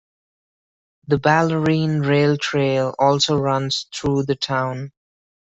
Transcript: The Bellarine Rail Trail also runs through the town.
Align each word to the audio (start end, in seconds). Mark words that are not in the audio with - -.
The 1.05 1.17
Bellarine 1.17 2.03
Rail 2.03 2.35
Trail 2.35 2.95
also 2.97 3.37
runs 3.37 3.85
through 3.93 4.23
the 4.23 4.35
town. 4.35 4.93